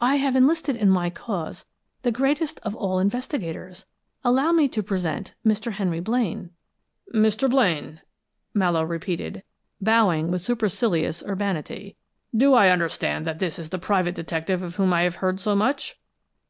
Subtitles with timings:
[0.00, 1.66] "I have enlisted in my cause
[2.04, 3.84] the greatest of all investigators.
[4.24, 5.72] Allow me to present Mr.
[5.72, 6.48] Henry Blaine."
[7.14, 7.50] "Mr.
[7.50, 8.00] Blaine,"
[8.54, 9.42] Mallowe repeated,
[9.82, 11.96] bowing with supercilious urbanity.
[12.34, 15.54] "Do I understand that this is the private detective of whom I have heard so
[15.54, 15.98] much?"